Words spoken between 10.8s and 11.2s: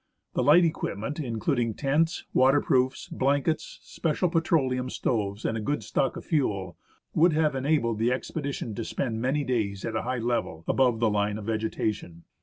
the